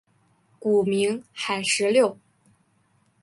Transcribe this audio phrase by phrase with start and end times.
[0.57, 2.17] 古名海石榴。